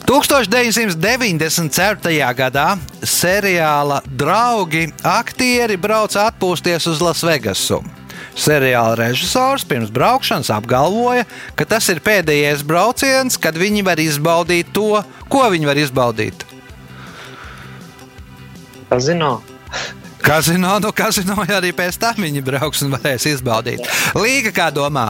[0.06, 2.34] 1994.
[2.34, 7.82] gadā seriāla draugi aktieri brauca atpūsties uz Lasvegasu.
[8.36, 11.24] Seriāla režisors pirms braukšanas apgalvoja,
[11.56, 15.00] ka tas ir pēdējais brauciens, kad viņi var izbaudīt to,
[15.32, 16.44] ko viņi var izbaudīt.
[18.90, 19.40] Kazino.
[20.22, 23.82] Kazino, nu, kazino arī pēc tam viņi brauks un varēs izbaudīt.
[24.18, 25.08] Līga, kā domā?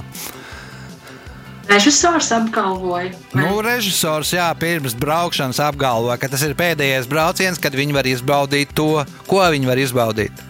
[1.66, 7.96] Režisors apgalvoja, Nu, režisors jā, pirms braukšanas apgalvoja, ka tas ir pēdējais brauciens, kad viņi
[7.96, 10.44] var izbaudīt to, ko viņi var izbaudīt.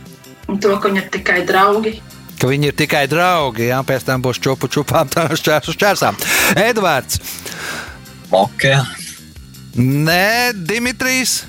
[0.46, 1.94] un to, ka viņi ir tikai draugi.
[2.36, 4.40] Ka viņi ir tikai draugi, jā, pēc tam būs
[5.12, 6.18] tā šķērs uz čērsām.
[6.60, 7.20] Edvards,
[8.30, 8.74] Mokē.
[9.76, 11.44] nē, Dimitrijs.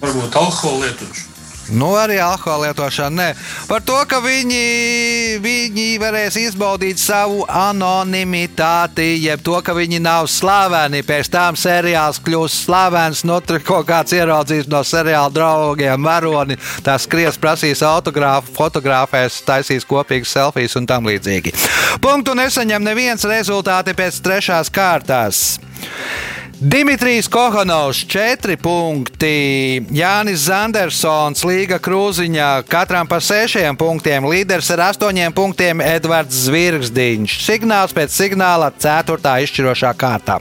[0.00, 1.27] Varbūt alkohola lietošana.
[1.70, 3.16] Nu, arī alkohola lietošana.
[3.18, 3.28] Nē.
[3.68, 11.02] Par to, ka viņi, viņi varēs izbaudīt savu anonimitāti, jeb to, ka viņi nav slaveni.
[11.06, 13.24] Pēc tam seriāls kļūs slavens.
[13.28, 16.58] No tur kaut kāds ieraudzīs no seriāla draugiem varoni.
[16.86, 21.54] Tā skries, prasīs autogrāfu, fotografēs, taisīs kopīgas selfijas un tam līdzīgi.
[22.04, 25.46] Punktu nesaņem neviens rezultāti pēc trešās kārtās.
[26.60, 35.30] Dimitrijs Kohanovs 4 punkti, Jānis Zandersons, Līga Krūziņā, katram pa 6 punktiem, līderis ar 8
[35.38, 37.38] punktiem Edvards Zvirgzdiņš.
[37.46, 39.36] Signāls pēc signāla 4.
[39.46, 40.40] izšķirošā kārtā.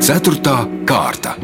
[0.00, 1.36] Ceturtā kārta.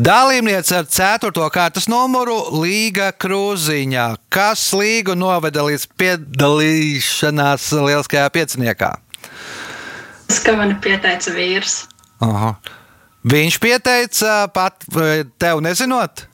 [0.00, 1.28] Dalībniece ar 4.
[1.52, 2.32] kārtas numuru
[2.62, 8.88] Līga Krūziņā, kas līgu noveda līdz piedalīšanās lieliskajā pieciniekā.
[10.30, 11.82] Tas, ka man pieteica vīrs.
[12.24, 12.54] Aha.
[13.28, 14.88] Viņš pieteica pat
[15.36, 16.24] tev nezinot.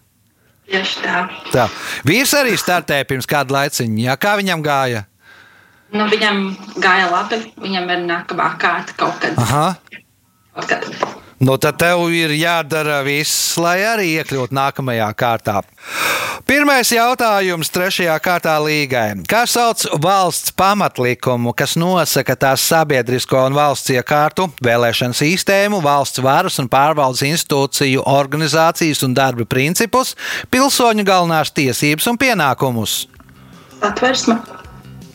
[0.71, 1.27] Tieši tā.
[1.51, 1.67] Tā.
[2.07, 4.01] Vīrs arī startēja pirms kāda laiciņa.
[4.13, 5.07] Jā, kā viņam gāja?
[5.91, 7.43] Nu, viņam gāja labi.
[7.59, 9.35] Viņam ir nākamā kārta kaut kad.
[9.43, 9.69] Aha.
[10.55, 11.16] Kaut kad.
[11.37, 15.61] Nu, tad tev ir jādara viss, lai arī iekļūtu nākamajā kārtā.
[16.49, 19.18] Pirmais jautājums trešajā kārtā līgai.
[19.29, 26.57] Kā sauc valsts pamatlikumu, kas nosaka tās sabiedrisko un valsts iekārtu, vēlēšanu sistēmu, valsts varas
[26.62, 30.14] un pārvaldes institūciju, organizācijas un darba principus,
[30.49, 33.03] pilsoņu galvenās tiesības un pienākumus?
[33.85, 34.40] Atversme.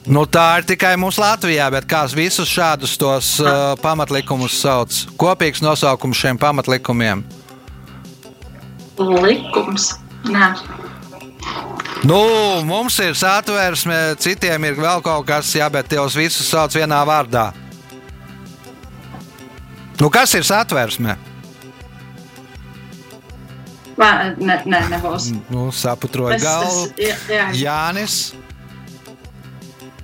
[0.09, 4.95] Nu, tā ir tikai mūsu Latvijā, bet kā visus šādus tos uh, pamatlikumus sauc?
[5.21, 7.21] Kopīgs nosaukums šiem pamatlikumiem.
[8.97, 9.91] Likums.
[10.25, 10.51] Nē.
[12.05, 12.17] Nu,
[12.65, 17.51] mums ir satversme, citiem ir vēl kaut kas, jā, bet tos visus sauc vienā vārdā.
[20.01, 21.13] Nu, kas ir satversme?
[24.01, 24.09] Vā,
[24.41, 25.29] ne, nē, nebūs.
[25.53, 26.85] Nu, saputroju Es- galvu.
[26.97, 27.45] es- jā, jā.
[27.53, 28.15] Jānis,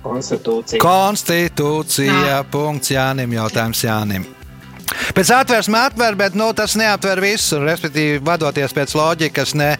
[0.08, 0.80] Konstitūcija.
[0.82, 4.24] konstitūcija, punkts Jānim, jautājums Jānim.
[5.12, 7.58] Pēc atvērsmes atver, bet nu, tas neaptver visu.
[7.60, 9.74] Respektīvi, vadoties pēc loģikas, ne,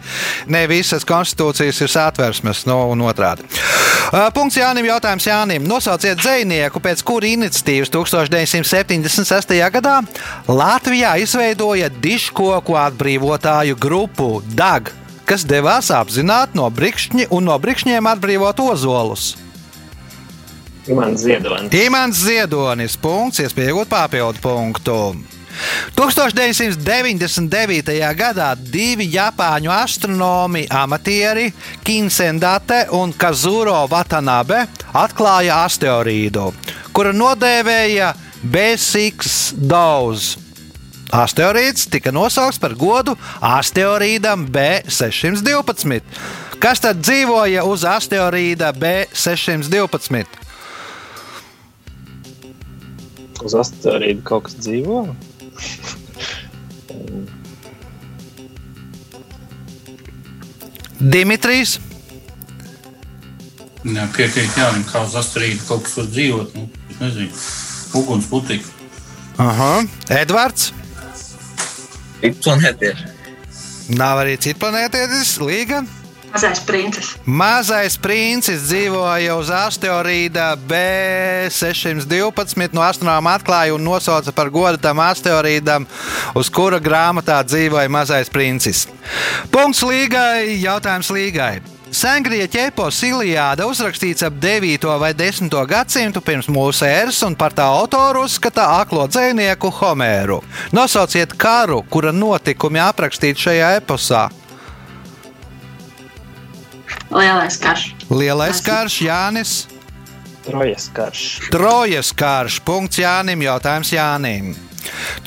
[0.51, 3.45] ne visas konstitūcijas ir satversmes, nu, un otrādi.
[4.09, 5.65] Uh, Punkts Jānim, jautājums Jānim.
[5.69, 9.57] Nosauciet dzinieku, pēc kura iniciatīvas 1976.
[9.73, 9.99] gadā
[10.49, 14.93] Latvijā izveidoja diškoku atbrīvotāju grupu DAG,
[15.29, 19.35] kas devās apzināti no brikšņa un no brikšņiem atbrīvot ozolus.
[20.89, 21.73] Imants Ziedonis.
[21.85, 25.15] Imants Ziedonis, punkts, iespēja iegūt papildu punktu.
[25.95, 28.15] 1999.
[28.15, 36.53] gadā divi japāņu astronomi, amatieri Kinsendate un Kazuro Watanabe atklāja asteroīdu,
[36.95, 40.37] kuru nodēvēja B6 Dauz.
[41.09, 46.05] Asteroīds tika nosaukts par godu asteroīdam B612.
[46.59, 50.38] Kas tad dzīvoja uz asteroīda B612?
[53.45, 55.03] Uz asteroīdu kaut kas dzīvo.
[60.99, 61.77] Dimitrijs.
[63.87, 66.57] Jā, piekrīt, jā, kā uz asteroīdu kaut kas var dzīvot.
[66.57, 67.45] Nu, es nezinu,
[68.01, 68.75] uguns putekļi.
[69.39, 69.71] Aha.
[70.11, 70.73] Edvards.
[72.19, 73.15] Planētieši.
[73.95, 75.79] Nav arī citu planētietis, Līga.
[76.29, 77.15] Mazais princis.
[77.25, 82.69] Mazais princis dzīvoja uz asteroīda B612.
[82.77, 85.87] No astronāma atklāja un nosauca par godu tam asteroīdam,
[86.37, 88.85] uz kura grāmatā dzīvoja mazais princis.
[89.49, 91.61] Punkts līgai, jautājums līgai.
[91.89, 94.85] Sengrieķa epos Iliāda uzrakstīts ap 9.
[95.01, 95.49] vai 10.
[95.71, 100.43] gadsimtu pirms mūsu ēras, un par tā autoru uzskata aklo dzinieku Homēru.
[100.77, 104.27] Nosauciet karu, kura notikumi aprakstīti šajā eposā.
[107.09, 107.95] Lielais karš.
[108.09, 109.67] Lielais karš, Jānis,
[110.49, 111.39] Trojas karš.
[111.51, 112.59] Trojas karš.
[112.65, 114.55] Punkts Jānim, jautājums Jānim.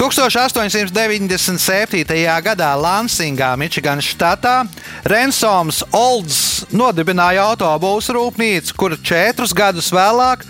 [0.01, 2.05] 1897.
[2.43, 4.65] gadā Lansingā, Mičiganas štatā,
[5.07, 10.43] Rensoms Olds nodibināja autobusu rūpnīcu, kur četrus gadus vēlāk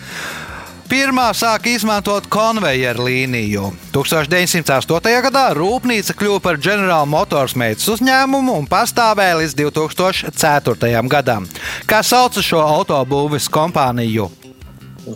[0.92, 3.70] pirmā sāka izmantot konvejeru līniju.
[3.94, 5.14] 1908.
[5.24, 10.92] gadā rūpnīca kļuva par General Motors meitas uzņēmumu un pastāvēja līdz 2004.
[11.08, 11.48] gadam.
[11.88, 14.28] Kā sauc šo autobūves kompāniju?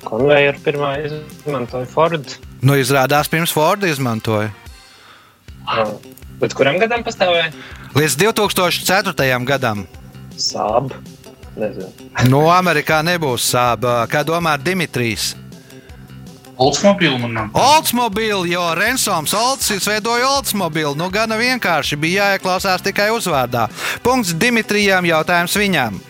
[0.06, 2.38] Konvejeru pirmā izmantoja Ford.
[2.64, 4.48] Nu, izrādās, pirms Forda izmantoja.
[6.40, 7.52] Bet kuram gadam pastāvēja?
[7.96, 9.44] Līdz 2004.
[9.44, 9.84] gadam.
[10.40, 10.96] Sāb.
[11.56, 11.88] Nezinu.
[12.28, 14.02] No Amerikā nebūs sāba.
[14.12, 15.34] Kā domā Dimitrijs?
[16.56, 17.48] Oldsmobile nav.
[17.52, 20.94] Oldsmobile, jo Rensoms Olds izveidoja Oldsmobile.
[20.96, 23.66] Nu, gana vienkārši bija jāieklausās tikai uzvārdā.
[24.02, 26.00] Punkts Dimitrijam, jautājums viņam.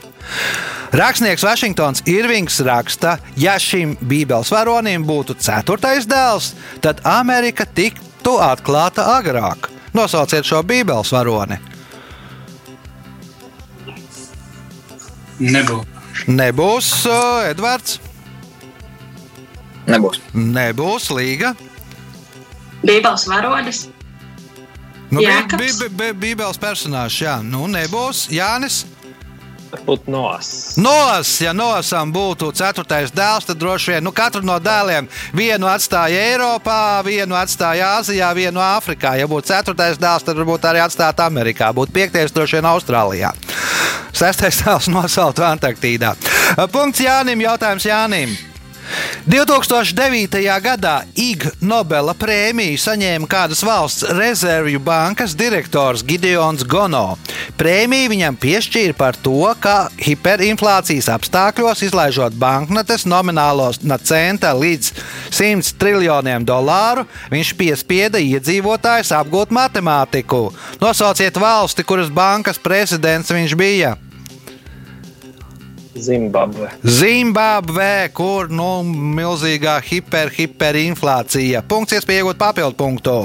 [0.96, 9.08] Rakstnieks Vašingtons Irvings raksta, ja šim Bībeles varonim būtu ceturtais dēls, tad Amerika tiktu atklāta
[9.18, 9.66] agrāk.
[9.96, 11.58] Nosauciet šo Bībeles varoni.
[15.42, 15.92] Nebūs.
[16.26, 17.98] Nebūs uh, Edvards,
[19.86, 20.20] Nebūs.
[20.34, 21.54] nebūs Līga.
[22.86, 23.86] Bībeles varonis.
[25.10, 25.78] Nu, bi- Jēkabs?
[25.80, 28.84] bi- bi- Bībeles personāžs, jā, nu nebūs Jānis.
[29.70, 30.76] Varbūt nos.
[30.78, 36.20] Nos, ja nosam būtu ceturtais dēls, tad droši vien nu, katru no dēliem vienu atstāja
[36.32, 39.16] Eiropā, vienu atstāja Āzijā, vienu Āfrikā.
[39.18, 41.72] Ja būtu ceturtais dēls, tad varbūt arī atstātu Amerikā.
[41.74, 43.32] Būtu piektais droši vien Austrālijā.
[44.12, 46.14] Sestais dēls nosaukt Antarktīdā.
[46.72, 48.36] Punkts Jānim, jautājums Jānim.
[49.26, 50.38] 2009.
[50.62, 57.16] gadā IG Nobela prēmiju saņēma kādas valsts rezervju bankas direktors Gideons Gono.
[57.58, 64.92] Prēmiju viņam piešķīra par to, ka hiperinflācijas apstākļos, izlaižot banknotes nominālos no centa līdz
[65.34, 70.52] 100 triljoniem dolāru, viņš piespieda iedzīvotājus apgūt matemātiku.
[70.78, 73.96] Nosauciet valsti, kuras bankas prezidents viņš bija.
[76.02, 76.70] Zimbabve.
[76.84, 78.82] Zimbabvē, kur nu,
[79.16, 81.64] milzīgā hiper, hiperinflācija.
[81.68, 83.18] Punkts, iespēja iegūt papildu punktu.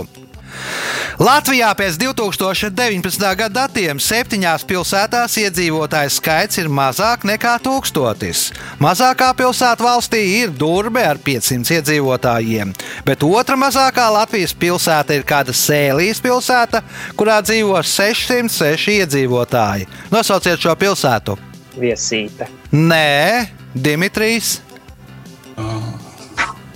[1.21, 3.21] Latvijā pēc 2019.
[3.37, 8.47] gada datiem septiņās pilsētās iedzīvotāju skaits ir mazāk nekā tūkstotis.
[8.81, 12.73] Mazākā pilsēta valstī ir Durbe ar 500 iedzīvotājiem,
[13.05, 16.81] bet otra mazākā Latvijas pilsēta ir kāda Sēlijas pilsēta,
[17.19, 19.89] kurā dzīvo 606 iedzīvotāji.
[20.09, 21.50] Nosauciet šo pilsētu!
[21.79, 22.47] Viesīte.
[22.71, 24.59] Nē, Dimitrijs.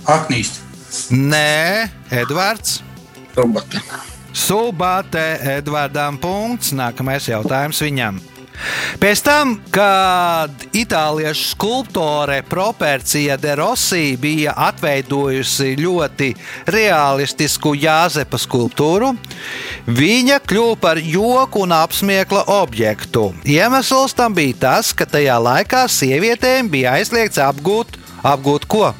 [0.06, 0.62] Aknīst.
[1.10, 2.80] Nē, Edvards.
[3.34, 3.82] Tubate.
[4.36, 6.72] Subate Edvardam punkts.
[6.76, 8.20] Nākamais jautājums viņam.
[9.00, 16.30] Pēc tam, kad itāliešu skulptore Propercija de Rossi bija atveidojusi ļoti
[16.72, 19.12] realistisku Jāzepa skulptūru,
[19.86, 23.30] viņa kļuva par joku un apsmiekla objektu.
[23.46, 28.90] Iemesls tam bija tas, ka tajā laikā sievietēm bija aizliegts apgūt, apgūt ko?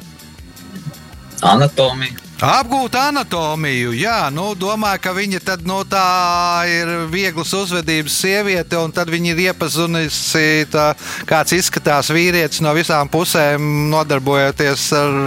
[1.45, 2.27] Anatomija.
[2.37, 8.93] Apgūt anatomiju, jā, nu, domāju, ka viņa tad, nu, tā ir vieglas uzvedības sieviete, un
[8.93, 10.91] tad viņa ir iepazinusi, tā,
[11.25, 15.17] kāds izskatās vīrietis no visām pusēm, nodarbojoties ar,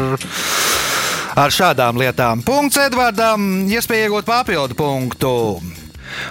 [1.36, 2.42] ar šādām lietām.
[2.46, 5.36] Punkts Edvardam, iespēja iegūt papildu punktu.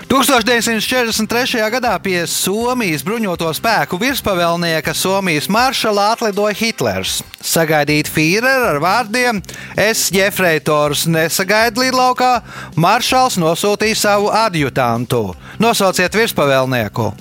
[0.09, 1.61] 1943.
[1.71, 7.21] gadā pie Somijas bruņoto spēku virspavēlnieka Somijas maršala atlidoja Hitlers.
[7.39, 9.39] Sagaidīt Führeru ar vārdiem:
[9.79, 12.41] Es, Jefreitors, nesagaidu lidlaukā,
[12.75, 15.23] maršals nosūtīja savu adjutantu.
[15.61, 17.13] Nosauciet virspavēlnieku.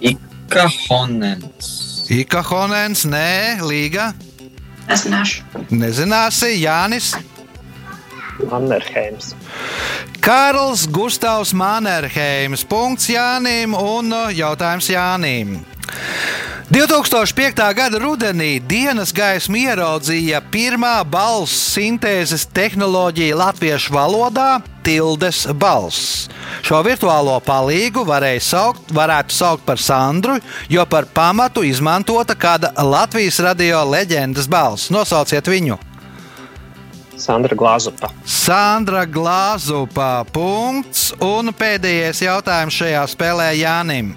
[0.00, 2.08] Ika Honens.
[2.10, 4.10] Ika Honens, nē, Līga.
[4.90, 5.44] Es zināšu.
[5.70, 7.12] Nezināsi, Jānis.
[8.50, 9.34] Mannerheims.
[10.24, 12.64] Kārls Gustavs Mannerheims.
[12.68, 15.60] Punkts Jānim un uh, jautājums Jānim.
[16.70, 17.74] 2005.
[17.74, 26.28] gada rudenī dienas gaismu ieraudzīja pirmā balss sintēzes tehnoloģija latviešu valodā- tildes balss.
[26.62, 28.06] Šo virtuālo palīgu
[28.38, 34.90] saukt, varētu saukt par Sandru, jo par pamatu izmantota kāda Latvijas radio leģendas balss.
[34.90, 35.89] Nosauciet viņu!
[37.20, 38.10] Sandra Glāzupa.
[38.24, 40.24] Sandra Glāzupa.
[40.32, 41.10] Punkts.
[41.20, 44.14] Un pēdējais jautājums šajā spēlē Jānim.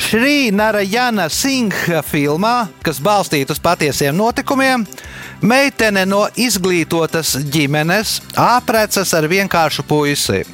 [0.00, 4.86] Šrī Narajana Singha filmā, kas balstīta uz patiesiem notikumiem,
[5.42, 10.44] meitene no izglītotas ģimenes apprecas ar vienkāršu puisi.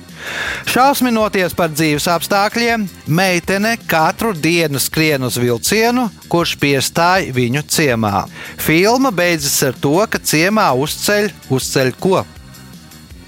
[0.70, 8.24] Šausminoties par dzīves apstākļiem, meitene katru dienu skrien uz vilcienu, kurš piestāj viņu ciemā.
[8.60, 12.24] Filma beidzas ar to, ka ciemā uzceļ, uzceļ ko?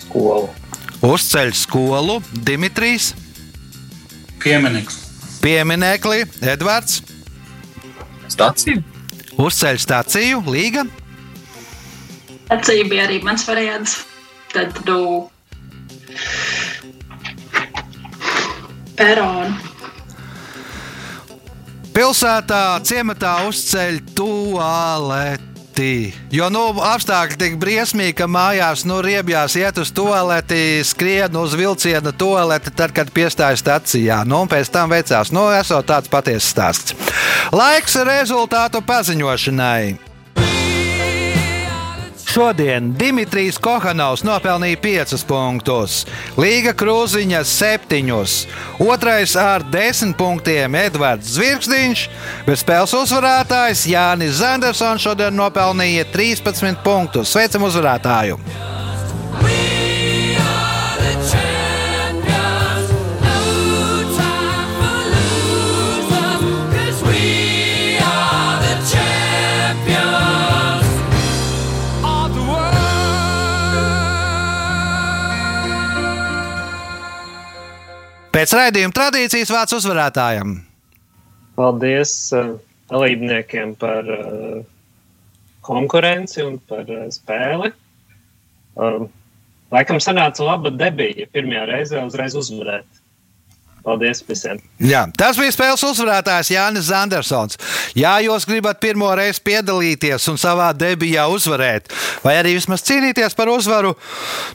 [0.06, 0.48] Skolu.
[1.08, 3.12] Uzceļ skolu Dimitrijs,
[4.42, 4.96] Piemineklis.
[5.42, 7.02] pieminekli Edvards,
[8.28, 8.82] Stācija.
[9.38, 10.84] uzceļ stāciju Līga.
[12.50, 13.98] Acīm bija arī mans variants.
[14.48, 15.28] Tad, nu,
[18.98, 19.54] peronu.
[21.94, 25.46] Pilsētā ciematā uzceļ toaleti.
[26.34, 32.12] Jo nu, apstākļi tik briesmīgi, ka mājās nu, riebjās iet uz toaleti, skrien uz vilciena
[32.14, 34.20] toaleti, tad, kad piestājas stacijā.
[34.26, 36.94] Nu, un pēc tam veicās, nu, esot tāds patiesas stāsts.
[37.54, 40.07] Laiks rezultātu paziņošanai.
[42.28, 46.02] Šodien Dimitrijs Kohanovs nopelnīja 5 punktus,
[46.36, 48.10] Līga Krūziņa 7,
[48.84, 52.02] otrais ar 10 punktiem Edvards Zvirkstiņš,
[52.44, 57.32] bet spēles uzvarētājs Jānis Zendersons šodien nopelnīja 13 punktus.
[57.32, 58.36] Sveicam uzvarētāju!
[78.34, 80.58] Pēc raidījuma tradīcijas vārds uzvarētājam.
[81.58, 82.56] Paldies uh,
[82.92, 84.58] dalībniekiem par uh,
[85.66, 87.72] konkurenci un par uh, spēli.
[88.78, 89.08] Um,
[89.74, 91.26] laikam sanāca laba debija.
[91.32, 92.86] Pirmajā reizē uzreiz uzvarēt.
[93.88, 94.58] Paldies visiem!
[94.84, 97.56] Jā, tas bija spēles uzvarētājs Jānis Zandersons.
[97.96, 101.88] Ja jūs gribat pirmo reizi piedalīties un savā debijā uzvarēt,
[102.20, 103.96] vai arī vismaz cīnīties par uzvaru,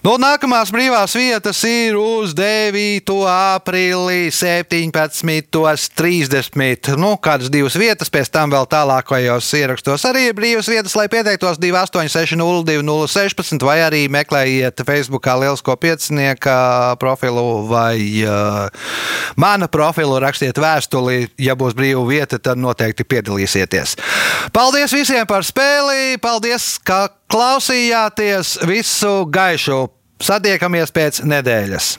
[0.06, 3.10] nu, nākamās brīvās vietas ir uz 9.
[3.34, 6.94] aprīlī, 17.30.
[7.02, 11.58] Nu, kādas divas vietas, pēc tam vēl tālākajos ierakstos arī ir brīvas vietas, lai pieteiktos
[11.64, 16.54] 28602016 vai arī meklējiet Facebookā Lielisko piecinieku
[17.02, 18.70] profilu vai uh,
[19.40, 23.98] Mana profilu rakstiet vēstuli, ja būs brīva vieta, tad noteikti piedalīsieties.
[24.54, 29.86] Paldies visiem par spēli, paldies, ka klausījāties visu gaišu.
[30.24, 31.94] Satiekamies pēc nedēļas!